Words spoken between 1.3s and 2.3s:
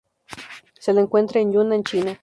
en Yunnan, China.